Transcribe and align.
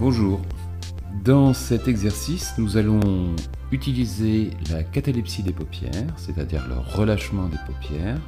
Bonjour. 0.00 0.40
Dans 1.22 1.52
cet 1.52 1.86
exercice, 1.86 2.54
nous 2.56 2.76
allons 2.76 3.36
utiliser 3.70 4.50
la 4.70 4.82
catalepsie 4.82 5.42
des 5.42 5.52
paupières, 5.52 6.14
c'est-à-dire 6.16 6.66
le 6.66 6.76
relâchement 6.96 7.46
des 7.48 7.58
paupières, 7.66 8.18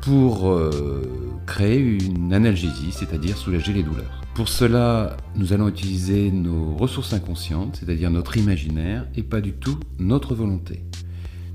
pour 0.00 0.50
euh, 0.50 1.02
créer 1.46 1.78
une 1.78 2.32
analgésie, 2.32 2.90
c'est-à-dire 2.90 3.36
soulager 3.36 3.74
les 3.74 3.82
douleurs. 3.82 4.22
Pour 4.34 4.48
cela, 4.48 5.16
nous 5.36 5.52
allons 5.52 5.68
utiliser 5.68 6.30
nos 6.30 6.74
ressources 6.74 7.12
inconscientes, 7.12 7.76
c'est-à-dire 7.80 8.10
notre 8.10 8.38
imaginaire, 8.38 9.06
et 9.14 9.22
pas 9.22 9.42
du 9.42 9.52
tout 9.52 9.78
notre 9.98 10.34
volonté. 10.34 10.82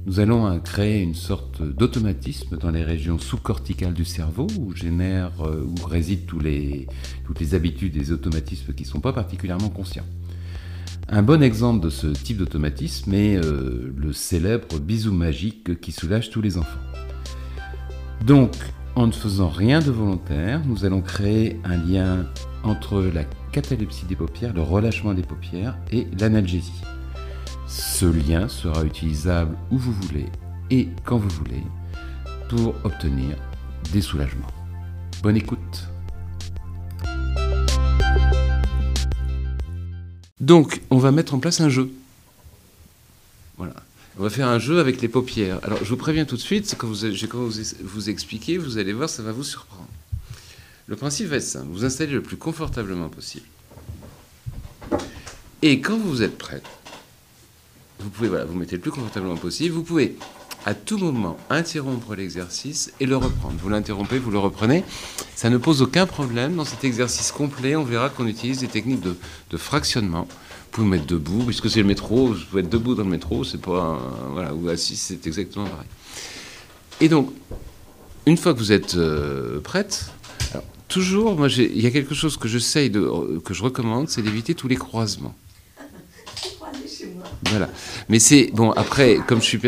Nous 0.06 0.20
allons 0.20 0.60
créer 0.60 1.02
une 1.02 1.16
sorte 1.16 1.62
d'automatisme 1.62 2.58
dans 2.58 2.72
les 2.72 2.84
régions 2.84 3.18
sous-corticales 3.18 3.94
du 3.94 4.04
cerveau 4.04 4.48
où, 4.60 4.76
génère, 4.76 5.32
euh, 5.40 5.64
où 5.64 5.86
résident 5.86 6.26
toutes 6.28 7.40
les 7.40 7.56
habitudes 7.56 7.96
et 7.96 8.12
automatismes 8.12 8.74
qui 8.74 8.84
ne 8.84 8.88
sont 8.88 9.00
pas 9.00 9.13
particulièrement 9.13 9.70
conscients. 9.70 10.05
Un 11.08 11.22
bon 11.22 11.41
exemple 11.41 11.86
de 11.86 11.90
ce 11.90 12.08
type 12.08 12.38
d'automatisme 12.38 13.13
est 13.13 13.38
euh, 13.38 13.94
le 13.96 14.12
célèbre 14.12 14.77
bisou 14.80 15.13
magique 15.13 15.80
qui 15.80 15.91
soulage 15.94 16.30
tous 16.30 16.41
les 16.41 16.58
enfants. 16.58 16.80
Donc, 18.26 18.52
en 18.96 19.08
ne 19.08 19.12
faisant 19.12 19.49
rien 19.49 19.80
de 19.80 19.91
volontaire, 19.91 20.62
nous 20.66 20.85
allons 20.85 21.02
créer 21.02 21.60
un 21.63 21.77
lien 21.77 22.26
entre 22.63 23.02
la 23.02 23.24
catalepsie 23.52 24.05
des 24.05 24.16
paupières, 24.16 24.54
le 24.54 24.62
relâchement 24.62 25.13
des 25.13 25.24
paupières 25.24 25.77
et 25.91 26.08
l'analgésie. 26.20 26.82
Ce 27.76 28.05
lien 28.05 28.48
sera 28.50 28.84
utilisable 28.84 29.58
où 29.72 29.80
vous 29.80 29.94
voulez 29.94 30.27
et 30.70 30.90
quand 31.05 31.18
vous 31.18 31.30
voulez 31.30 31.63
pour 32.48 32.76
obtenir 32.84 33.36
des 33.91 34.02
soulagements. 34.02 34.48
Bonne 35.23 35.38
écoute. 35.38 35.88
Donc, 40.40 40.82
on 40.91 40.99
va 40.99 41.12
mettre 41.12 41.34
en 41.34 41.40
place 41.40 41.62
un 41.62 41.70
jeu. 41.70 41.91
Voilà. 43.57 43.74
On 44.20 44.24
va 44.24 44.29
faire 44.29 44.49
un 44.49 44.60
jeu 44.60 44.79
avec 44.79 45.01
les 45.01 45.07
paupières. 45.07 45.60
Alors, 45.63 45.79
je 45.84 45.90
vous 45.90 45.98
préviens 45.98 46.26
tout 46.26 46.35
de 46.35 46.41
suite, 46.41 46.76
quand 46.77 46.85
vous, 46.85 46.94
je 46.94 47.07
vais 47.07 47.27
vous, 47.32 47.51
vous 47.84 48.10
expliquer, 48.10 48.60
vous 48.60 48.77
allez 48.77 48.94
voir, 48.94 49.10
ça 49.10 49.24
va 49.24 49.32
vous 49.32 49.44
surprendre. 49.44 49.90
Le 50.85 50.96
principe 50.96 51.27
va 51.27 51.38
être 51.38 51.41
simple. 51.41 51.70
Vous 51.71 51.85
installez 51.85 52.13
le 52.13 52.21
plus 52.21 52.38
confortablement 52.38 53.10
possible. 53.10 53.48
Et 55.63 55.82
quand 55.82 55.98
vous 55.98 56.21
êtes 56.21 56.38
prêt, 56.38 56.62
vous 58.04 58.09
pouvez 58.09 58.27
voilà, 58.27 58.46
vous 58.46 58.55
mettez 58.55 58.76
le 58.76 58.82
plus 58.82 58.91
confortablement 58.91 59.37
possible. 59.37 59.73
Vous 59.73 59.84
pouvez 59.84 60.18
à 60.65 60.73
tout 60.73 60.98
moment 60.98 61.37
interrompre 61.49 62.15
l'exercice 62.15 62.91
et 62.99 63.05
le 63.05 63.18
reprendre. 63.18 63.55
Vous 63.62 63.70
l'interrompez, 63.70 64.19
vous 64.19 64.31
le 64.31 64.40
reprenez. 64.40 64.84
Ça 65.35 65.50
ne 65.50 65.57
pose 65.57 65.81
aucun 65.81 66.06
problème. 66.06 66.56
Dans 66.56 66.66
cet 66.66 66.84
exercice 66.84 67.31
complet, 67.31 67.75
on 67.75 67.84
verra 67.84 68.09
qu'on 68.09 68.28
utilise 68.28 68.59
des 68.59 68.68
techniques 68.68 69.01
de, 69.01 69.57
fractionnement. 69.57 70.28
Vous 70.29 70.69
pouvez 70.72 70.85
vous 70.85 70.91
mettre 70.91 71.06
debout, 71.06 71.44
puisque 71.45 71.69
c'est 71.69 71.81
le 71.81 71.88
métro, 71.88 72.28
vous 72.28 72.45
pouvez 72.50 72.62
être 72.62 72.69
debout 72.69 72.95
dans 72.95 73.03
le 73.03 73.09
métro, 73.09 73.44
c'est 73.44 73.62
pas. 73.62 74.00
voilà, 74.31 74.53
ou 74.53 74.69
assis, 74.69 74.95
c'est 74.95 75.25
exactement 75.28 75.66
pareil. 75.66 75.88
Et 77.01 77.09
donc, 77.09 77.31
une 78.25 78.38
fois 78.38 78.53
que 78.53 78.59
vous 78.59 78.72
êtes 78.72 78.95
euh, 78.95 79.59
prête, 79.59 80.12
toujours, 80.88 81.35
moi, 81.35 81.47
il 81.50 81.81
y 81.81 81.88
a 81.88 81.91
quelque 81.91 82.16
chose 82.16 82.38
que 82.38 82.47
j'essaye 82.47 82.91
que 82.91 83.53
je 83.53 83.63
recommande, 83.63 84.09
c'est 84.09 84.22
d'éviter 84.22 84.56
tous 84.56 84.67
les 84.67 84.75
croisements. 84.75 85.35
Voilà. 87.50 87.69
Mais 88.09 88.19
c'est 88.19 88.52
bon. 88.53 88.72
Après, 88.72 89.19
comme 89.28 89.41
je 89.41 89.46
suis 89.46 89.59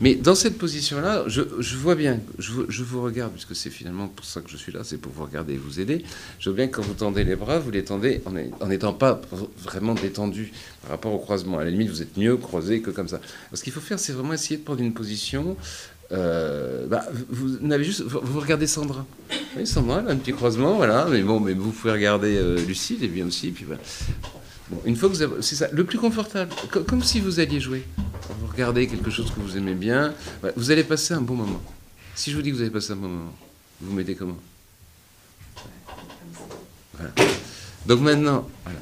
mais 0.00 0.14
dans 0.14 0.34
cette 0.34 0.58
position-là, 0.58 1.24
je, 1.26 1.42
vois 1.76 1.94
bien, 1.94 2.20
je, 2.38 2.82
vous 2.82 3.02
regarde 3.02 3.32
puisque 3.32 3.54
c'est 3.54 3.70
finalement 3.70 4.08
pour 4.08 4.24
ça 4.24 4.40
que 4.40 4.50
je 4.50 4.56
suis 4.56 4.72
là, 4.72 4.80
c'est 4.84 4.98
pour 4.98 5.12
vous 5.12 5.24
regarder 5.24 5.54
et 5.54 5.56
vous 5.56 5.80
aider. 5.80 6.04
Je 6.38 6.50
vois 6.50 6.56
bien 6.56 6.68
que 6.68 6.76
quand 6.76 6.82
vous 6.82 6.94
tendez 6.94 7.24
les 7.24 7.36
bras, 7.36 7.58
vous 7.58 7.70
les 7.70 7.84
tendez 7.84 8.20
en 8.60 8.66
n'étant 8.66 8.92
pas 8.92 9.20
vraiment 9.62 9.94
détendu 9.94 10.52
par 10.82 10.92
rapport 10.92 11.12
au 11.12 11.18
croisement. 11.18 11.58
À 11.58 11.64
la 11.64 11.70
limite, 11.70 11.88
vous 11.88 12.02
êtes 12.02 12.16
mieux 12.16 12.36
croisé 12.36 12.80
que 12.80 12.90
comme 12.90 13.08
ça. 13.08 13.20
Ce 13.52 13.62
qu'il 13.62 13.72
faut 13.72 13.80
faire, 13.80 13.98
c'est 13.98 14.12
vraiment 14.12 14.32
essayer 14.32 14.56
de 14.56 14.64
prendre 14.64 14.80
une 14.80 14.94
position. 14.94 15.56
Euh, 16.12 16.86
bah, 16.86 17.04
vous 17.28 17.58
n'avez 17.60 17.84
juste, 17.84 18.02
vous 18.02 18.40
regardez 18.40 18.66
Sandra. 18.66 19.04
Oui, 19.56 19.66
Sandra, 19.66 19.98
un 20.06 20.16
petit 20.16 20.32
croisement, 20.32 20.76
voilà. 20.76 21.06
Mais 21.10 21.22
bon, 21.22 21.40
mais 21.40 21.52
vous 21.52 21.72
pouvez 21.72 21.92
regarder 21.92 22.36
euh, 22.36 22.64
Lucille 22.64 23.02
et 23.02 23.08
bien 23.08 23.26
aussi. 23.26 23.50
Puis 23.50 23.64
voilà 23.64 23.80
une 24.84 24.96
fois 24.96 25.08
que 25.08 25.14
vous 25.14 25.22
avez, 25.22 25.42
c'est 25.42 25.54
ça, 25.54 25.68
le 25.72 25.84
plus 25.84 25.98
confortable, 25.98 26.52
comme, 26.70 27.02
si 27.02 27.20
vous 27.20 27.40
alliez 27.40 27.60
jouer. 27.60 27.84
Vous 28.40 28.46
regardez 28.48 28.86
quelque 28.86 29.10
chose 29.10 29.30
que 29.30 29.40
vous 29.40 29.56
aimez 29.56 29.74
bien, 29.74 30.14
vous 30.56 30.70
allez 30.70 30.84
passer 30.84 31.14
un 31.14 31.20
bon 31.20 31.34
moment. 31.34 31.62
Si 32.14 32.30
je 32.30 32.36
vous 32.36 32.42
dis 32.42 32.50
que 32.50 32.56
vous 32.56 32.62
allez 32.62 32.70
passer 32.70 32.92
un 32.92 32.96
bon 32.96 33.08
moment, 33.08 33.34
vous 33.80 33.94
mettez 33.94 34.14
comment? 34.14 34.38
Voilà. 36.94 37.12
Donc 37.86 38.00
maintenant, 38.00 38.48
voilà. 38.64 38.80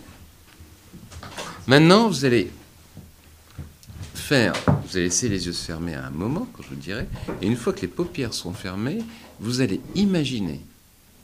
Maintenant, 1.67 2.09
vous 2.09 2.25
allez 2.25 2.51
faire, 4.15 4.55
vous 4.67 4.97
allez 4.97 5.07
laisser 5.07 5.29
les 5.29 5.47
yeux 5.47 5.53
se 5.53 5.65
fermer 5.65 5.95
à 5.95 6.07
un 6.07 6.11
moment, 6.11 6.49
quand 6.53 6.63
je 6.63 6.69
vous 6.69 6.75
dirai, 6.77 7.07
et 7.43 7.47
une 7.47 7.57
fois 7.57 7.73
que 7.73 7.83
les 7.83 7.89
paupières 7.89 8.33
sont 8.33 8.53
fermées, 8.53 9.03
vous 9.41 9.61
allez 9.61 9.81
imaginer 9.95 10.61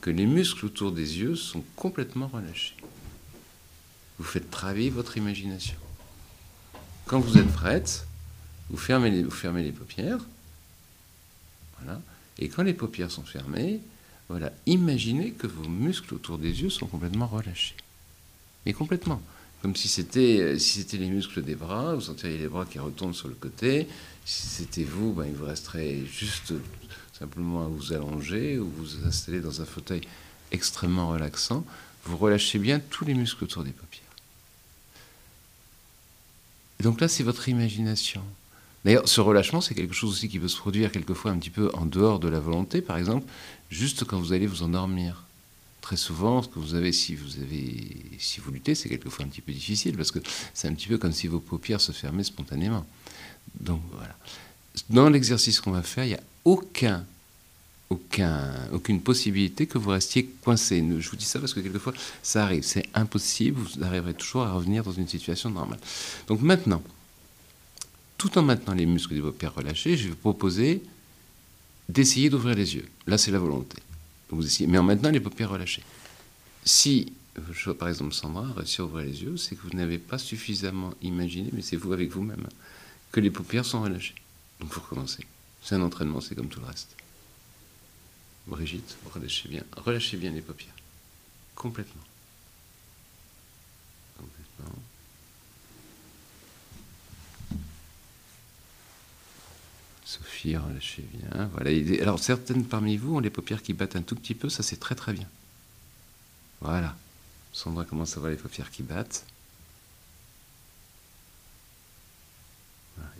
que 0.01 0.11
les 0.11 0.25
muscles 0.25 0.65
autour 0.65 0.91
des 0.91 1.19
yeux 1.19 1.35
sont 1.35 1.63
complètement 1.75 2.27
relâchés 2.27 2.75
vous 4.21 4.27
faites 4.27 4.51
travailler 4.51 4.91
votre 4.91 5.17
imagination. 5.17 5.75
Quand 7.07 7.19
vous 7.19 7.39
êtes 7.39 7.51
prête, 7.51 8.05
vous 8.69 8.77
fermez 8.77 9.09
les, 9.09 9.23
vous 9.23 9.31
fermez 9.31 9.63
les 9.63 9.71
paupières. 9.71 10.19
Voilà. 11.79 11.99
Et 12.37 12.47
quand 12.47 12.61
les 12.61 12.75
paupières 12.75 13.09
sont 13.09 13.23
fermées, 13.23 13.79
voilà, 14.29 14.53
imaginez 14.67 15.31
que 15.31 15.47
vos 15.47 15.67
muscles 15.67 16.13
autour 16.13 16.37
des 16.37 16.61
yeux 16.61 16.69
sont 16.69 16.85
complètement 16.85 17.25
relâchés. 17.25 17.75
Mais 18.67 18.73
complètement. 18.73 19.23
Comme 19.63 19.75
si 19.75 19.87
c'était 19.87 20.59
si 20.59 20.79
c'était 20.81 20.97
les 20.97 21.09
muscles 21.09 21.41
des 21.41 21.55
bras, 21.55 21.95
vous 21.95 22.01
sentiriez 22.01 22.37
les 22.37 22.47
bras 22.47 22.67
qui 22.67 22.77
retournent 22.77 23.15
sur 23.15 23.27
le 23.27 23.33
côté. 23.33 23.87
Si 24.23 24.47
c'était 24.47 24.83
vous, 24.83 25.13
ben, 25.13 25.25
il 25.25 25.33
vous 25.33 25.45
resterait 25.45 26.05
juste 26.05 26.53
simplement 27.17 27.65
à 27.65 27.67
vous 27.67 27.91
allonger 27.91 28.59
ou 28.59 28.69
vous 28.69 29.03
installer 29.07 29.39
dans 29.39 29.63
un 29.63 29.65
fauteuil 29.65 30.01
extrêmement 30.51 31.09
relaxant. 31.09 31.65
Vous 32.03 32.17
relâchez 32.17 32.59
bien 32.59 32.79
tous 32.79 33.03
les 33.03 33.15
muscles 33.15 33.45
autour 33.45 33.63
des 33.63 33.71
paupières. 33.71 34.10
Et 36.81 36.83
donc 36.83 36.99
là, 36.99 37.07
c'est 37.07 37.21
votre 37.21 37.47
imagination. 37.47 38.23
D'ailleurs, 38.83 39.07
ce 39.07 39.21
relâchement, 39.21 39.61
c'est 39.61 39.75
quelque 39.75 39.93
chose 39.93 40.13
aussi 40.13 40.29
qui 40.29 40.39
peut 40.39 40.47
se 40.47 40.57
produire 40.57 40.91
quelquefois 40.91 41.29
un 41.29 41.37
petit 41.37 41.51
peu 41.51 41.69
en 41.75 41.85
dehors 41.85 42.19
de 42.19 42.27
la 42.27 42.39
volonté, 42.39 42.81
par 42.81 42.97
exemple, 42.97 43.27
juste 43.69 44.03
quand 44.03 44.19
vous 44.19 44.33
allez 44.33 44.47
vous 44.47 44.63
endormir. 44.63 45.25
Très 45.81 45.95
souvent, 45.95 46.41
ce 46.41 46.47
que 46.47 46.57
vous 46.57 46.73
avez, 46.73 46.91
si 46.91 47.13
vous 47.13 47.37
avez, 47.37 47.87
si 48.17 48.39
vous 48.39 48.49
luttez, 48.49 48.73
c'est 48.73 48.89
quelquefois 48.89 49.25
un 49.25 49.27
petit 49.27 49.41
peu 49.41 49.51
difficile 49.51 49.95
parce 49.95 50.09
que 50.09 50.17
c'est 50.55 50.69
un 50.69 50.73
petit 50.73 50.87
peu 50.87 50.97
comme 50.97 51.11
si 51.11 51.27
vos 51.27 51.39
paupières 51.39 51.81
se 51.81 51.91
fermaient 51.91 52.23
spontanément. 52.23 52.83
Donc 53.59 53.83
voilà. 53.91 54.17
Dans 54.89 55.07
l'exercice 55.07 55.61
qu'on 55.61 55.69
va 55.69 55.83
faire, 55.83 56.05
il 56.05 56.09
n'y 56.09 56.15
a 56.15 56.23
aucun 56.45 57.05
aucun, 57.91 58.69
aucune 58.71 59.01
possibilité 59.01 59.67
que 59.67 59.77
vous 59.77 59.89
restiez 59.89 60.25
coincé. 60.25 60.83
Je 60.99 61.09
vous 61.09 61.17
dis 61.17 61.25
ça 61.25 61.39
parce 61.39 61.53
que 61.53 61.59
quelquefois, 61.59 61.93
ça 62.23 62.45
arrive. 62.45 62.63
C'est 62.63 62.87
impossible. 62.93 63.59
Vous 63.59 63.83
arriverez 63.83 64.13
toujours 64.13 64.43
à 64.43 64.53
revenir 64.53 64.83
dans 64.83 64.93
une 64.93 65.09
situation 65.09 65.49
normale. 65.49 65.79
Donc 66.27 66.41
maintenant, 66.41 66.81
tout 68.17 68.37
en 68.37 68.43
maintenant 68.43 68.73
les 68.73 68.85
muscles 68.85 69.15
de 69.15 69.19
vos 69.19 69.31
paupières 69.31 69.55
relâchés, 69.55 69.97
je 69.97 70.03
vais 70.03 70.09
vous 70.11 70.15
proposer 70.15 70.81
d'essayer 71.89 72.29
d'ouvrir 72.29 72.55
les 72.55 72.75
yeux. 72.75 72.87
Là, 73.07 73.17
c'est 73.17 73.31
la 73.31 73.39
volonté. 73.39 73.77
vous 74.29 74.45
essayez, 74.45 74.67
mais 74.67 74.77
en 74.77 74.83
maintenant 74.83 75.11
les 75.11 75.19
paupières 75.19 75.49
relâchées. 75.49 75.83
Si, 76.63 77.11
par 77.77 77.89
exemple 77.89 78.13
Sandra 78.13 78.47
réussir 78.55 78.85
à 78.85 78.87
ouvrir 78.87 79.05
les 79.05 79.23
yeux, 79.23 79.35
c'est 79.35 79.55
que 79.55 79.63
vous 79.63 79.75
n'avez 79.75 79.97
pas 79.97 80.17
suffisamment 80.17 80.93
imaginé, 81.01 81.49
mais 81.51 81.61
c'est 81.61 81.75
vous 81.75 81.91
avec 81.91 82.09
vous-même, 82.11 82.47
que 83.11 83.19
les 83.19 83.31
paupières 83.31 83.65
sont 83.65 83.81
relâchées. 83.81 84.15
Donc 84.61 84.73
vous 84.73 84.79
recommencez. 84.79 85.25
C'est 85.61 85.75
un 85.75 85.81
entraînement, 85.81 86.21
c'est 86.21 86.35
comme 86.35 86.47
tout 86.47 86.61
le 86.61 86.67
reste. 86.67 86.95
Brigitte, 88.47 88.97
relâchez 89.13 89.47
bien. 89.49 89.63
Relâchez 89.77 90.17
bien 90.17 90.31
les 90.31 90.41
paupières. 90.41 90.73
Complètement. 91.55 92.01
Complètement. 94.17 94.81
Sophie, 100.03 100.57
relâchez 100.57 101.03
bien. 101.03 101.49
Voilà. 101.53 101.69
Alors, 102.01 102.19
certaines 102.19 102.65
parmi 102.65 102.97
vous 102.97 103.15
ont 103.15 103.19
les 103.19 103.29
paupières 103.29 103.61
qui 103.61 103.73
battent 103.73 103.95
un 103.95 104.01
tout 104.01 104.15
petit 104.15 104.35
peu, 104.35 104.49
ça 104.49 104.63
c'est 104.63 104.79
très 104.79 104.95
très 104.95 105.13
bien. 105.13 105.27
Voilà. 106.59 106.97
Sandra 107.53 107.85
commence 107.85 108.17
à 108.17 108.19
voir 108.19 108.31
les 108.31 108.37
paupières 108.37 108.71
qui 108.71 108.83
battent? 108.83 109.25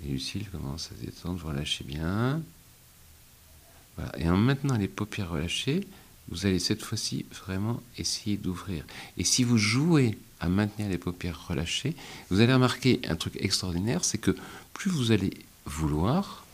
Et 0.03 0.07
Lucille 0.07 0.49
commence 0.49 0.91
à 0.91 0.95
se 0.95 1.05
détendre, 1.05 1.45
relâchez 1.45 1.83
bien. 1.83 2.41
Et 4.17 4.29
en 4.29 4.37
maintenant 4.37 4.77
les 4.77 4.87
paupières 4.87 5.29
relâchées, 5.31 5.87
vous 6.29 6.45
allez 6.45 6.59
cette 6.59 6.81
fois-ci 6.81 7.25
vraiment 7.31 7.81
essayer 7.97 8.37
d'ouvrir. 8.37 8.85
Et 9.17 9.23
si 9.23 9.43
vous 9.43 9.57
jouez 9.57 10.17
à 10.39 10.47
maintenir 10.47 10.89
les 10.89 10.97
paupières 10.97 11.47
relâchées, 11.47 11.95
vous 12.29 12.39
allez 12.39 12.53
remarquer 12.53 13.01
un 13.07 13.15
truc 13.15 13.35
extraordinaire, 13.39 14.03
c'est 14.03 14.17
que 14.17 14.35
plus 14.73 14.89
vous 14.89 15.11
allez 15.11 15.31
vouloir, 15.65 16.45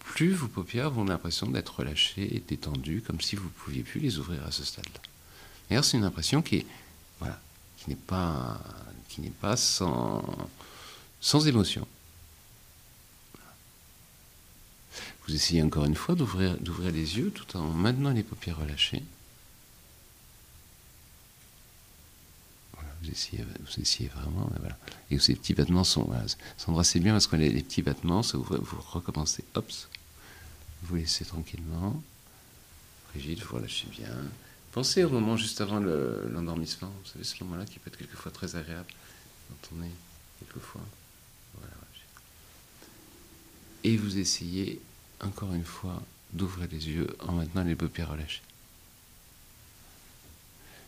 plus 0.00 0.32
vos 0.32 0.48
paupières 0.48 0.90
vont 0.90 1.04
l'impression 1.04 1.48
d'être 1.48 1.80
relâchées 1.80 2.36
et 2.36 2.42
détendues, 2.46 3.02
comme 3.06 3.20
si 3.20 3.36
vous 3.36 3.44
ne 3.44 3.48
pouviez 3.50 3.82
plus 3.82 4.00
les 4.00 4.18
ouvrir 4.18 4.44
à 4.46 4.50
ce 4.50 4.64
stade-là. 4.64 5.00
D'ailleurs, 5.68 5.84
c'est 5.84 5.96
une 5.96 6.04
impression 6.04 6.42
qui 6.42 6.64
voilà, 7.18 7.40
n'est 7.88 7.94
pas, 7.94 8.60
qui 9.08 9.20
pas 9.22 9.56
sans, 9.56 10.22
sans 11.20 11.46
émotion. 11.46 11.86
Vous 15.26 15.34
essayez 15.34 15.62
encore 15.62 15.84
une 15.84 15.94
fois 15.94 16.14
d'ouvrir, 16.14 16.56
les 16.92 17.18
yeux 17.18 17.30
tout 17.30 17.56
en 17.56 17.68
maintenant 17.68 18.10
les 18.10 18.22
paupières 18.22 18.58
relâchées. 18.58 19.02
vous 23.02 23.10
essayez, 23.10 23.44
vous 23.44 23.80
essayez 23.80 24.08
vraiment. 24.08 24.48
Voilà. 24.60 24.78
Et 25.10 25.18
ces 25.18 25.34
petits 25.34 25.54
battements 25.54 25.82
sont. 25.82 26.04
Voilà, 26.04 26.84
c'est 26.84 27.00
bien 27.00 27.12
parce 27.12 27.26
que 27.26 27.34
les, 27.34 27.50
les 27.50 27.62
petits 27.62 27.82
battements, 27.82 28.22
ça 28.22 28.38
vous, 28.38 28.44
vous 28.44 28.80
recommencez. 28.90 29.44
Hop, 29.54 29.68
vous 30.84 30.96
laissez 30.96 31.24
tranquillement. 31.24 32.00
Brigitte, 33.12 33.42
vous 33.42 33.56
relâchez 33.56 33.88
bien. 33.88 34.08
Pensez 34.72 35.04
au 35.04 35.10
moment 35.10 35.36
juste 35.36 35.60
avant 35.60 35.80
l'endormissement. 35.80 36.88
vous 36.88 37.10
savez, 37.10 37.24
ce 37.24 37.42
moment-là 37.44 37.66
qui 37.66 37.78
peut 37.78 37.88
être 37.88 37.98
quelquefois 37.98 38.32
très 38.32 38.56
agréable 38.56 38.88
quand 39.48 39.76
on 39.76 39.82
est 39.84 39.90
quelquefois. 40.38 40.80
Voilà. 41.58 41.74
Et 43.84 43.96
vous 43.96 44.18
essayez 44.18 44.80
encore 45.22 45.52
une 45.52 45.64
fois 45.64 46.02
d'ouvrir 46.32 46.68
les 46.70 46.88
yeux 46.88 47.16
en 47.20 47.32
maintenant 47.32 47.64
les 47.64 47.74
paupières 47.74 48.10
relâchées. 48.10 48.42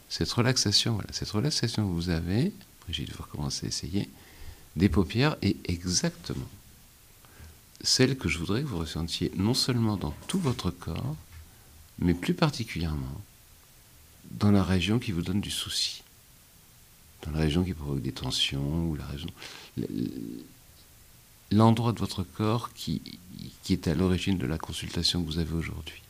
Cette 0.08 0.30
relaxation, 0.30 0.94
voilà, 0.94 1.12
cette 1.12 1.30
relaxation 1.30 1.86
que 1.88 1.92
vous 1.92 2.08
avez, 2.10 2.52
Brigitte, 2.82 3.12
vous 3.12 3.22
recommencez 3.22 3.66
à 3.66 3.68
essayer, 3.68 4.08
des 4.76 4.88
paupières 4.88 5.36
est 5.42 5.56
exactement 5.68 6.48
celle 7.82 8.16
que 8.16 8.28
je 8.28 8.38
voudrais 8.38 8.62
que 8.62 8.66
vous 8.66 8.78
ressentiez 8.78 9.30
non 9.36 9.54
seulement 9.54 9.96
dans 9.96 10.14
tout 10.26 10.40
votre 10.40 10.70
corps, 10.70 11.16
mais 11.98 12.14
plus 12.14 12.34
particulièrement 12.34 13.20
dans 14.30 14.50
la 14.50 14.64
région 14.64 14.98
qui 14.98 15.12
vous 15.12 15.22
donne 15.22 15.40
du 15.40 15.50
souci, 15.50 16.02
dans 17.22 17.30
la 17.32 17.40
région 17.40 17.62
qui 17.62 17.74
provoque 17.74 18.02
des 18.02 18.12
tensions, 18.12 18.86
ou 18.86 18.96
la 18.96 19.06
région, 19.06 19.28
l'endroit 21.50 21.92
de 21.92 21.98
votre 21.98 22.22
corps 22.22 22.72
qui, 22.72 23.02
qui 23.62 23.72
est 23.72 23.88
à 23.88 23.94
l'origine 23.94 24.38
de 24.38 24.46
la 24.46 24.58
consultation 24.58 25.22
que 25.22 25.26
vous 25.26 25.38
avez 25.38 25.54
aujourd'hui. 25.54 26.00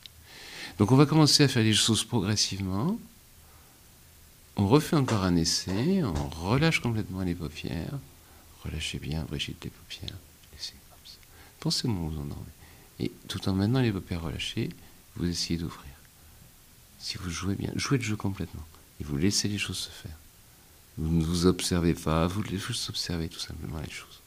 Donc 0.79 0.91
on 0.91 0.97
va 0.97 1.07
commencer 1.07 1.45
à 1.45 1.49
faire 1.49 1.63
les 1.63 1.75
choses 1.75 2.05
progressivement. 2.05 2.99
On 4.57 4.69
refait 4.69 4.97
encore 4.97 5.25
un 5.25 5.37
essai, 5.37 6.03
on 6.05 6.29
relâche 6.29 6.81
complètement 6.81 7.23
les 7.23 7.35
paupières. 7.35 7.99
Relâchez 8.65 8.99
bien, 8.99 9.25
Brigitte, 9.25 9.63
les 9.65 9.71
paupières. 9.71 10.17
Pensez 11.61 11.89
au 11.89 11.91
moment 11.91 12.09
où 12.09 12.11
vous 12.11 12.21
endormez. 12.21 12.45
Et 13.01 13.11
tout 13.27 13.49
en 13.49 13.55
maintenant 13.55 13.81
les 13.81 13.91
paupières 13.91 14.23
relâchées, 14.23 14.69
vous 15.17 15.27
essayez 15.27 15.59
d'ouvrir. 15.59 15.91
Si 16.99 17.17
vous 17.19 17.31
jouez 17.31 17.55
bien, 17.55 17.73
jouez 17.75 17.99
le 17.99 18.05
jeu 18.05 18.17
complètement. 18.17 18.65
Et 19.01 19.05
vous 19.05 19.17
laissez 19.17 19.49
les 19.49 19.59
choses 19.59 19.79
se 19.79 19.91
faire. 19.91 20.17
Vous 20.99 21.09
ne 21.09 21.25
vous 21.25 21.47
observez 21.47 21.95
pas, 21.95 22.27
vous 22.27 22.45
juste 22.45 22.89
observez 22.91 23.29
tout 23.29 23.41
simplement 23.41 23.81
les 23.81 23.91
choses. 23.91 24.21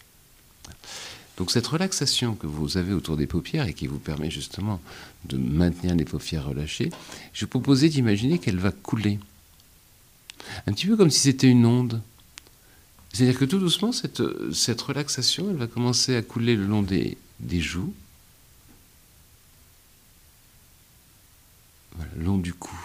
Donc 1.38 1.52
cette 1.52 1.68
relaxation 1.68 2.36
que 2.36 2.48
vous 2.48 2.78
avez 2.78 2.94
autour 2.94 3.16
des 3.16 3.28
paupières 3.28 3.68
et 3.68 3.74
qui 3.74 3.86
vous 3.86 4.00
permet 4.00 4.32
justement 4.32 4.82
de 5.26 5.38
maintenir 5.38 5.96
les 5.96 6.06
paupières 6.06 6.46
relâchées, 6.46 6.90
je 7.34 7.46
vous 7.46 7.50
proposais 7.50 7.90
d'imaginer 7.90 8.40
qu'elle 8.40 8.58
va 8.58 8.72
couler. 8.72 9.20
Un 10.66 10.74
petit 10.74 10.88
peu 10.88 10.98
comme 10.98 11.12
si 11.12 11.20
c'était 11.20 11.50
une 11.50 11.66
onde. 11.66 12.02
C'est-à-dire 13.14 13.40
que 13.40 13.46
tout 13.46 13.60
doucement, 13.60 13.92
cette, 13.92 14.20
relaxation, 14.82 15.50
elle 15.50 15.56
va 15.56 15.68
commencer 15.68 16.16
à 16.16 16.22
couler 16.22 16.56
le 16.56 16.66
long 16.66 16.82
des, 16.84 17.18
joues, 17.60 17.94
le 22.16 22.24
long 22.24 22.38
du 22.38 22.54
cou. 22.54 22.78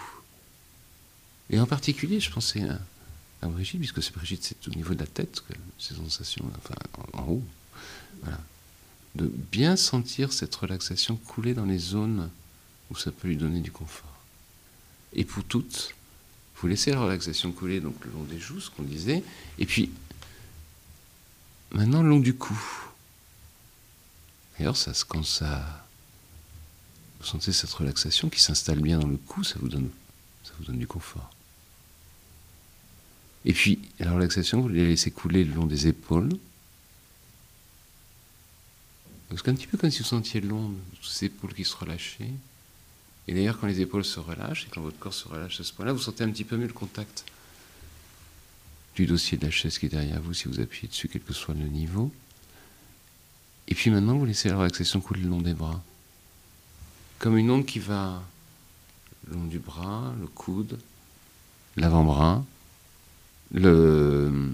Et 1.49 1.59
en 1.59 1.67
particulier, 1.67 2.19
je 2.19 2.31
pensais 2.31 2.67
à, 2.67 2.79
à 3.43 3.47
Brigitte, 3.47 3.79
puisque 3.79 4.01
c'est 4.01 4.13
Brigitte, 4.13 4.43
c'est 4.43 4.67
au 4.67 4.71
niveau 4.71 4.93
de 4.93 4.99
la 4.99 5.07
tête 5.07 5.43
que 5.47 5.53
ces 5.77 5.95
sensations, 5.95 6.45
enfin 6.57 6.75
en, 7.13 7.23
haut, 7.23 7.43
de 9.15 9.31
bien 9.51 9.75
sentir 9.75 10.33
cette 10.33 10.55
relaxation 10.55 11.15
couler 11.15 11.53
dans 11.53 11.65
les 11.65 11.77
zones 11.77 12.29
où 12.89 12.95
ça 12.95 13.11
peut 13.11 13.27
lui 13.27 13.37
donner 13.37 13.59
du 13.59 13.71
confort. 13.71 14.17
Et 15.13 15.23
pour 15.23 15.43
toutes, 15.43 15.93
vous 16.55 16.67
laissez 16.67 16.91
la 16.91 17.01
relaxation 17.01 17.51
couler 17.51 17.79
donc 17.79 17.93
le 18.05 18.11
long 18.11 18.23
des 18.23 18.39
joues, 18.39 18.59
ce 18.59 18.69
qu'on 18.69 18.83
disait, 18.83 19.23
et 19.59 19.65
puis 19.65 19.91
maintenant 21.71 22.01
le 22.01 22.09
long 22.09 22.19
du 22.19 22.33
cou. 22.33 22.57
D'ailleurs, 24.57 24.77
ça, 24.77 24.91
quand 25.07 25.23
ça 25.23 25.85
vous 27.19 27.25
sentez 27.25 27.53
cette 27.53 27.71
relaxation 27.71 28.29
qui 28.29 28.41
s'installe 28.41 28.79
bien 28.79 28.99
dans 28.99 29.07
le 29.07 29.17
cou, 29.17 29.43
ça 29.43 29.55
vous 29.59 29.69
donne, 29.69 29.89
ça 30.43 30.51
vous 30.57 30.65
donne 30.65 30.79
du 30.79 30.87
confort. 30.87 31.29
Et 33.45 33.53
puis, 33.53 33.79
la 33.99 34.11
relaxation, 34.11 34.61
vous 34.61 34.69
la 34.69 34.83
laissez 34.83 35.11
couler 35.11 35.43
le 35.43 35.53
long 35.53 35.65
des 35.65 35.87
épaules. 35.87 36.29
C'est 39.35 39.49
un 39.49 39.55
petit 39.55 39.67
peu 39.67 39.77
comme 39.77 39.91
si 39.91 39.99
vous 39.99 40.07
sentiez 40.07 40.41
long 40.41 40.69
de 40.69 41.25
épaules 41.25 41.53
qui 41.53 41.63
se 41.63 41.75
relâchaient. 41.75 42.31
Et 43.27 43.33
d'ailleurs, 43.33 43.59
quand 43.59 43.67
les 43.67 43.81
épaules 43.81 44.05
se 44.05 44.19
relâchent 44.19 44.65
et 44.65 44.69
quand 44.69 44.81
votre 44.81 44.99
corps 44.99 45.13
se 45.13 45.27
relâche 45.27 45.59
à 45.59 45.63
ce 45.63 45.73
point-là, 45.73 45.93
vous 45.93 45.99
sentez 45.99 46.23
un 46.23 46.29
petit 46.29 46.43
peu 46.43 46.57
mieux 46.57 46.67
le 46.67 46.73
contact 46.73 47.25
du 48.95 49.05
dossier 49.05 49.37
de 49.37 49.45
la 49.45 49.51
chaise 49.51 49.79
qui 49.79 49.87
est 49.87 49.89
derrière 49.89 50.21
vous 50.21 50.33
si 50.33 50.47
vous 50.47 50.59
appuyez 50.59 50.87
dessus, 50.87 51.07
quel 51.07 51.21
que 51.21 51.33
soit 51.33 51.55
le 51.55 51.67
niveau. 51.67 52.11
Et 53.67 53.75
puis 53.75 53.89
maintenant, 53.89 54.17
vous 54.17 54.25
laissez 54.25 54.49
la 54.49 54.57
relaxation 54.57 54.99
couler 54.99 55.21
le 55.21 55.29
long 55.29 55.41
des 55.41 55.53
bras 55.53 55.81
comme 57.23 57.37
une 57.37 57.49
onde 57.51 57.65
qui 57.65 57.79
va 57.79 58.21
le 59.29 59.35
long 59.35 59.45
du 59.45 59.57
bras, 59.57 60.13
le 60.19 60.27
coude, 60.27 60.77
l'avant-bras, 61.77 62.43
le 63.53 64.51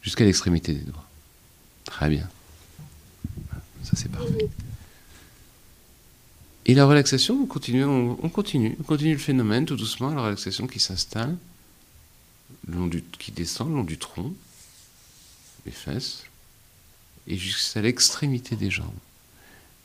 jusqu'à 0.00 0.24
l'extrémité 0.24 0.74
des 0.74 0.84
doigts. 0.84 1.07
Très 1.98 2.10
bien. 2.10 2.28
Ça 3.82 3.96
c'est 3.96 4.08
parfait. 4.08 4.48
Et 6.66 6.74
la 6.74 6.86
relaxation, 6.86 7.42
on 7.42 7.46
continue, 7.46 7.84
on, 7.84 8.28
continue, 8.28 8.76
on 8.78 8.84
continue 8.84 9.14
le 9.14 9.18
phénomène 9.18 9.66
tout 9.66 9.74
doucement, 9.74 10.14
la 10.14 10.22
relaxation 10.22 10.68
qui 10.68 10.78
s'installe, 10.78 11.36
qui 13.18 13.32
descend 13.32 13.70
le 13.70 13.74
long 13.74 13.82
du 13.82 13.98
tronc, 13.98 14.32
les 15.66 15.72
fesses, 15.72 16.22
et 17.26 17.36
jusqu'à 17.36 17.82
l'extrémité 17.82 18.54
des 18.54 18.70
jambes. 18.70 18.94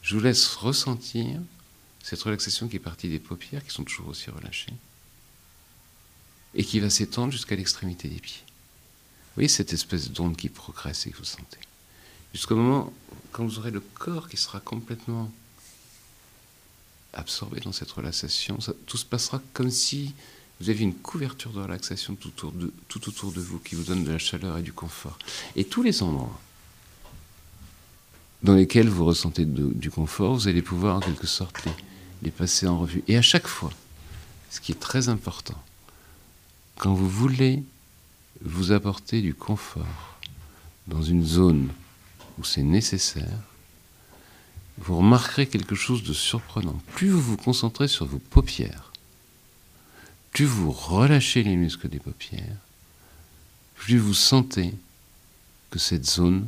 Je 0.03 0.15
vous 0.15 0.21
laisse 0.21 0.53
ressentir 0.53 1.41
cette 2.03 2.21
relaxation 2.21 2.67
qui 2.67 2.75
est 2.75 2.79
partie 2.79 3.09
des 3.09 3.17
paupières, 3.17 3.65
qui 3.65 3.71
sont 3.71 3.85
toujours 3.85 4.09
aussi 4.09 4.29
relâchées, 4.29 4.75
et 6.53 6.63
qui 6.63 6.79
va 6.79 6.91
s'étendre 6.91 7.31
jusqu'à 7.31 7.55
l'extrémité 7.55 8.07
des 8.07 8.19
pieds. 8.19 8.43
Vous 8.45 9.37
voyez 9.37 9.49
cette 9.49 9.73
espèce 9.73 10.11
d'onde 10.11 10.37
qui 10.37 10.49
progresse 10.49 11.07
et 11.07 11.09
que 11.09 11.17
vous 11.17 11.23
sentez. 11.23 11.57
Jusqu'au 12.33 12.55
moment 12.55 12.91
quand 13.31 13.43
vous 13.43 13.59
aurez 13.59 13.71
le 13.71 13.79
corps 13.79 14.29
qui 14.29 14.37
sera 14.37 14.59
complètement 14.59 15.31
absorbé 17.13 17.59
dans 17.59 17.71
cette 17.71 17.91
relaxation, 17.91 18.57
tout 18.85 18.97
se 18.97 19.05
passera 19.05 19.41
comme 19.53 19.69
si 19.69 20.13
vous 20.59 20.69
aviez 20.69 20.83
une 20.83 20.95
couverture 20.95 21.51
de 21.51 21.59
relaxation 21.59 22.15
tout 22.15 22.29
autour 22.29 22.51
de, 22.51 22.71
tout 22.87 23.07
autour 23.09 23.31
de 23.31 23.41
vous 23.41 23.59
qui 23.59 23.75
vous 23.75 23.83
donne 23.83 24.03
de 24.03 24.11
la 24.11 24.17
chaleur 24.17 24.57
et 24.57 24.61
du 24.61 24.71
confort. 24.71 25.17
Et 25.55 25.65
tous 25.65 25.83
les 25.83 26.01
endroits 26.03 26.39
dans 28.43 28.55
lesquels 28.55 28.89
vous 28.89 29.05
ressentez 29.05 29.45
du 29.45 29.89
confort, 29.89 30.33
vous 30.33 30.47
allez 30.47 30.61
pouvoir 30.61 30.97
en 30.97 30.99
quelque 30.99 31.27
sorte 31.27 31.63
les, 32.21 32.31
passer 32.31 32.67
en 32.67 32.77
revue. 32.77 33.03
Et 33.07 33.17
à 33.17 33.21
chaque 33.21 33.47
fois, 33.47 33.71
ce 34.49 34.59
qui 34.59 34.71
est 34.73 34.79
très 34.79 35.09
important, 35.09 35.61
quand 36.77 36.93
vous 36.93 37.09
voulez 37.09 37.63
vous 38.41 38.71
apporter 38.71 39.21
du 39.21 39.33
confort 39.33 40.17
dans 40.87 41.01
une 41.01 41.25
zone 41.25 41.69
où 42.37 42.43
c'est 42.43 42.63
nécessaire, 42.63 43.39
vous 44.77 44.97
remarquerez 44.97 45.47
quelque 45.47 45.75
chose 45.75 46.03
de 46.03 46.13
surprenant. 46.13 46.79
Plus 46.95 47.09
vous 47.09 47.21
vous 47.21 47.37
concentrez 47.37 47.87
sur 47.87 48.05
vos 48.05 48.19
paupières, 48.19 48.91
plus 50.31 50.45
vous 50.45 50.71
relâchez 50.71 51.43
les 51.43 51.55
muscles 51.55 51.89
des 51.89 51.99
paupières, 51.99 52.57
plus 53.75 53.97
vous 53.97 54.13
sentez 54.13 54.73
que 55.69 55.79
cette 55.79 56.05
zone 56.05 56.47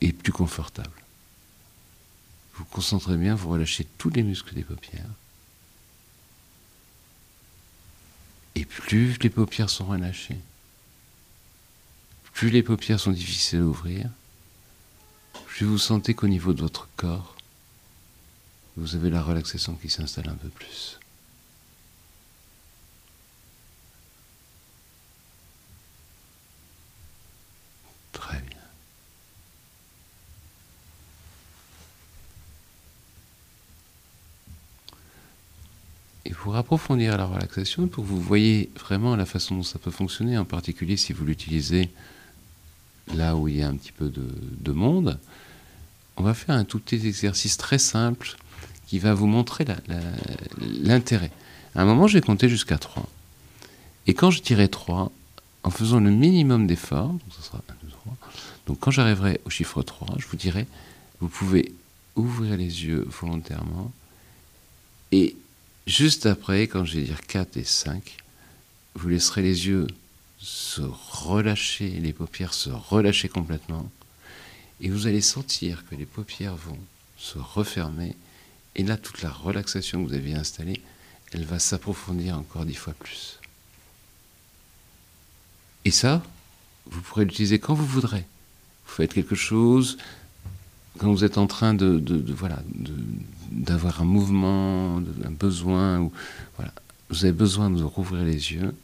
et 0.00 0.12
plus 0.12 0.32
confortable. 0.32 0.90
Vous 2.54 2.64
concentrez 2.64 3.16
bien, 3.16 3.34
vous 3.34 3.50
relâchez 3.50 3.86
tous 3.98 4.10
les 4.10 4.22
muscles 4.22 4.54
des 4.54 4.64
paupières. 4.64 5.10
Et 8.54 8.64
plus 8.64 9.16
les 9.22 9.30
paupières 9.30 9.70
sont 9.70 9.84
relâchées, 9.84 10.38
plus 12.38 12.50
les 12.50 12.62
paupières 12.62 13.00
sont 13.00 13.10
difficiles 13.10 13.58
à 13.58 13.64
ouvrir, 13.64 14.08
plus 15.48 15.66
vous 15.66 15.76
sentez 15.76 16.14
qu'au 16.14 16.28
niveau 16.28 16.52
de 16.52 16.60
votre 16.60 16.88
corps, 16.96 17.34
vous 18.76 18.94
avez 18.94 19.10
la 19.10 19.24
relaxation 19.24 19.74
qui 19.74 19.90
s'installe 19.90 20.28
un 20.28 20.36
peu 20.36 20.48
plus. 20.48 21.00
pour 36.40 36.56
approfondir 36.56 37.18
la 37.18 37.26
relaxation, 37.26 37.88
pour 37.88 38.04
que 38.04 38.08
vous 38.08 38.20
voyez 38.20 38.70
vraiment 38.78 39.16
la 39.16 39.26
façon 39.26 39.56
dont 39.56 39.62
ça 39.62 39.78
peut 39.78 39.90
fonctionner, 39.90 40.38
en 40.38 40.46
particulier 40.46 40.96
si 40.96 41.12
vous 41.12 41.26
l'utilisez 41.26 41.90
là 43.14 43.36
où 43.36 43.48
il 43.48 43.56
y 43.56 43.62
a 43.62 43.68
un 43.68 43.74
petit 43.74 43.92
peu 43.92 44.10
de, 44.10 44.72
monde, 44.72 45.18
on 46.16 46.22
va 46.22 46.34
faire 46.34 46.54
un 46.54 46.64
tout 46.64 46.78
petit 46.78 47.06
exercice 47.06 47.56
très 47.56 47.78
simple 47.78 48.36
qui 48.86 48.98
va 48.98 49.14
vous 49.14 49.26
montrer 49.26 49.64
l'intérêt. 50.58 51.30
À 51.74 51.82
un 51.82 51.84
moment, 51.84 52.06
j'ai 52.06 52.20
compté 52.20 52.48
jusqu'à 52.48 52.78
3. 52.78 53.06
Et 54.06 54.14
quand 54.14 54.30
je 54.30 54.42
dirai 54.42 54.68
3, 54.68 55.12
en 55.64 55.70
faisant 55.70 56.00
le 56.00 56.10
minimum 56.10 56.66
d'efforts, 56.66 57.08
donc 57.08 57.20
ça 57.36 57.42
sera 57.42 57.62
1, 57.68 57.72
2, 57.82 57.90
3, 57.90 58.16
donc 58.66 58.78
quand 58.80 58.90
j'arriverai 58.90 59.40
au 59.44 59.50
chiffre 59.50 59.82
3, 59.82 60.16
je 60.18 60.26
vous 60.26 60.36
dirai, 60.36 60.66
vous 61.20 61.28
pouvez 61.28 61.72
ouvrir 62.16 62.56
les 62.56 62.84
yeux 62.84 63.06
volontairement 63.20 63.92
et 65.12 65.36
juste 65.86 66.26
après, 66.26 66.62
quand 66.62 66.84
je 66.84 66.98
vais 66.98 67.04
dire 67.04 67.20
4 67.26 67.56
et 67.56 67.64
5, 67.64 68.16
vous 68.94 69.08
laisserez 69.08 69.42
les 69.42 69.66
yeux 69.66 69.86
se 70.40 70.82
relâcher, 70.82 71.88
les 71.88 72.12
paupières 72.12 72.54
se 72.54 72.70
relâcher 72.70 73.28
complètement, 73.28 73.90
et 74.80 74.88
vous 74.88 75.06
allez 75.06 75.20
sentir 75.20 75.84
que 75.86 75.94
les 75.94 76.06
paupières 76.06 76.56
vont 76.56 76.78
se 77.16 77.38
refermer, 77.38 78.16
et 78.76 78.84
là, 78.84 78.96
toute 78.96 79.22
la 79.22 79.30
relaxation 79.30 80.02
que 80.02 80.08
vous 80.08 80.14
avez 80.14 80.34
installée, 80.34 80.80
elle 81.32 81.44
va 81.44 81.58
s'approfondir 81.58 82.38
encore 82.38 82.64
dix 82.64 82.74
fois 82.74 82.94
plus. 82.94 83.40
Et 85.84 85.90
ça, 85.90 86.22
vous 86.86 87.00
pourrez 87.02 87.24
l'utiliser 87.24 87.58
quand 87.58 87.74
vous 87.74 87.86
voudrez. 87.86 88.24
Vous 88.86 88.94
faites 88.94 89.12
quelque 89.12 89.34
chose, 89.34 89.98
quand 90.98 91.12
vous 91.12 91.24
êtes 91.24 91.38
en 91.38 91.46
train 91.46 91.74
de, 91.74 92.02
voilà, 92.32 92.62
d'avoir 93.50 94.00
un 94.00 94.04
mouvement, 94.04 94.98
un 94.98 95.30
besoin, 95.30 96.00
ou, 96.00 96.12
voilà, 96.56 96.72
vous 97.10 97.24
avez 97.24 97.32
besoin 97.32 97.70
de 97.70 97.82
rouvrir 97.82 98.24
les 98.24 98.52
yeux, 98.52 98.74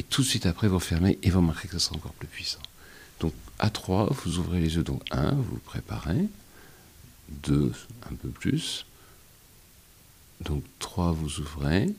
et 0.00 0.02
tout 0.02 0.22
de 0.22 0.26
suite 0.26 0.46
après 0.46 0.66
vous 0.66 0.80
fermez 0.80 1.18
et 1.22 1.28
vous 1.28 1.40
remarquez 1.40 1.68
que 1.68 1.74
ça 1.74 1.78
sera 1.78 1.96
encore 1.96 2.14
plus 2.14 2.26
puissant. 2.26 2.62
Donc 3.20 3.34
à 3.58 3.68
3, 3.68 4.06
vous 4.10 4.38
ouvrez 4.38 4.58
les 4.58 4.76
yeux, 4.76 4.82
donc 4.82 5.02
1, 5.10 5.32
vous 5.32 5.58
préparez, 5.58 6.26
2, 7.28 7.70
un 8.10 8.14
peu 8.14 8.30
plus, 8.30 8.86
donc 10.40 10.64
3, 10.78 11.12
vous 11.12 11.40
ouvrez, 11.40 11.94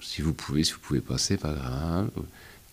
si 0.00 0.22
vous 0.22 0.32
pouvez, 0.32 0.64
si 0.64 0.72
vous 0.72 0.78
pouvez 0.78 1.02
passer, 1.02 1.36
pas 1.36 1.52
grave, 1.52 2.10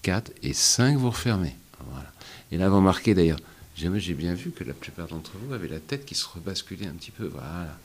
4 0.03 0.31
et 0.41 0.53
5, 0.53 0.97
vous 0.97 1.09
refermez. 1.09 1.53
Voilà. 1.89 2.09
Et 2.53 2.57
là, 2.57 2.69
vous 2.69 2.77
remarquez 2.77 3.13
d'ailleurs, 3.13 3.39
j'ai 3.75 4.13
bien 4.13 4.33
vu 4.33 4.51
que 4.51 4.63
la 4.63 4.73
plupart 4.73 5.07
d'entre 5.07 5.31
vous 5.35 5.53
avaient 5.53 5.67
la 5.67 5.81
tête 5.81 6.05
qui 6.05 6.15
se 6.15 6.25
rebasculait 6.27 6.87
un 6.87 6.93
petit 6.93 7.11
peu. 7.11 7.25
Voilà, 7.25 7.77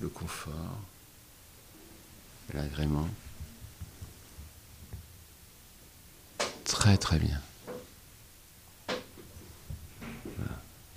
le 0.00 0.08
confort, 0.08 0.80
l'agrément. 2.54 3.06
Très 6.66 6.98
très 6.98 7.18
bien. 7.18 7.40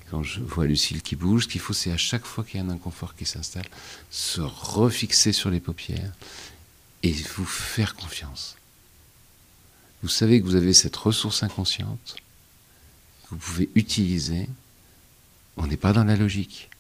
Quand 0.10 0.24
je 0.24 0.42
vois 0.42 0.66
Lucille 0.66 1.04
qui 1.04 1.16
bouge, 1.16 1.44
ce 1.44 1.48
qu'il 1.48 1.62
faut, 1.62 1.74
c'est 1.74 1.92
à 1.92 1.98
chaque 1.98 2.26
fois 2.26 2.44
qu'il 2.44 2.60
y 2.60 2.64
a 2.64 2.66
un 2.66 2.70
inconfort 2.70 3.16
qui 3.16 3.26
s'installe, 3.26 3.68
se 4.10 4.42
refixer 4.42 5.32
sur 5.32 5.52
les 5.52 5.60
paupières 5.60 6.12
et 7.04 7.12
vous 7.12 7.46
faire 7.46 7.96
confiance. 7.96 8.58
Vous 10.02 10.10
savez 10.10 10.42
que 10.42 10.46
vous 10.46 10.56
avez 10.56 10.74
cette 10.74 10.96
ressource 10.96 11.44
inconsciente 11.44 12.16
que 13.24 13.36
vous 13.36 13.38
pouvez 13.38 13.70
utiliser. 13.76 14.50
On 15.58 15.68
n'est 15.68 15.78
pas 15.78 15.94
dans 15.94 16.04
la 16.04 16.16
logique. 16.16 16.72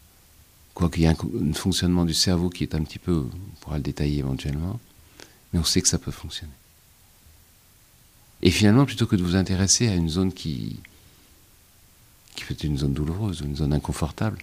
Quoiqu'il 0.73 1.03
y 1.03 1.05
ait 1.05 1.09
un, 1.09 1.53
fonctionnement 1.53 2.05
du 2.05 2.15
cerveau 2.15 2.49
qui 2.49 2.63
est 2.63 2.73
un 2.73 2.83
petit 2.83 2.99
peu, 2.99 3.27
on 3.31 3.55
pourra 3.61 3.77
le 3.77 3.83
détailler 3.83 4.19
éventuellement, 4.19 4.79
mais 5.53 5.59
on 5.59 5.63
sait 5.63 5.81
que 5.81 5.87
ça 5.87 5.99
peut 5.99 6.11
fonctionner. 6.11 6.53
Et 8.41 8.51
finalement, 8.51 8.85
plutôt 8.85 9.05
que 9.05 9.15
de 9.15 9.23
vous 9.23 9.35
intéresser 9.35 9.87
à 9.89 9.95
une 9.95 10.09
zone 10.09 10.33
qui, 10.33 10.79
qui 12.35 12.45
peut 12.45 12.53
être 12.53 12.63
une 12.63 12.77
zone 12.77 12.93
douloureuse, 12.93 13.41
une 13.41 13.55
zone 13.55 13.73
inconfortable, 13.73 14.37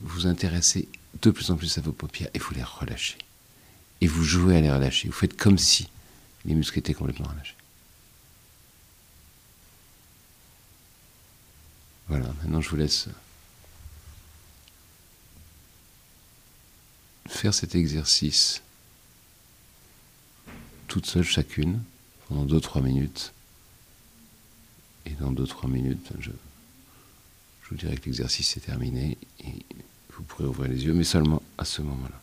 vous 0.00 0.26
intéressez 0.26 0.88
de 1.20 1.30
plus 1.30 1.50
en 1.50 1.56
plus 1.56 1.76
à 1.76 1.82
vos 1.82 1.92
paupières 1.92 2.30
et 2.32 2.38
vous 2.38 2.54
les 2.54 2.62
relâchez. 2.62 3.18
Et 4.00 4.06
vous 4.06 4.24
jouez 4.24 4.56
à 4.56 4.60
les 4.60 4.72
relâcher. 4.72 5.08
Vous 5.08 5.14
faites 5.14 5.36
comme 5.36 5.58
si 5.58 5.88
les 6.44 6.54
muscles 6.54 6.78
étaient 6.78 6.94
complètement 6.94 7.28
relâchés. 7.28 7.54
Voilà, 12.08 12.26
maintenant 12.42 12.60
je 12.60 12.68
vous 12.68 12.76
laisse 12.76 13.08
faire 17.28 17.54
cet 17.54 17.74
exercice 17.74 18.62
toute 20.88 21.06
seule 21.06 21.24
chacune 21.24 21.82
pendant 22.28 22.44
2-3 22.46 22.82
minutes. 22.82 23.32
Et 25.06 25.10
dans 25.10 25.32
2-3 25.32 25.68
minutes, 25.68 26.12
je, 26.20 26.30
je 26.30 27.68
vous 27.70 27.76
dirai 27.76 27.96
que 27.96 28.06
l'exercice 28.06 28.56
est 28.56 28.60
terminé 28.60 29.18
et 29.40 29.64
vous 30.10 30.22
pourrez 30.22 30.44
ouvrir 30.44 30.70
les 30.70 30.84
yeux, 30.84 30.94
mais 30.94 31.04
seulement 31.04 31.42
à 31.58 31.64
ce 31.64 31.82
moment-là. 31.82 32.20